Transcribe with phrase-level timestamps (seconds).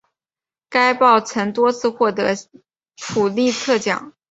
[0.67, 2.33] 该报曾多次获得
[3.13, 4.13] 普利策奖。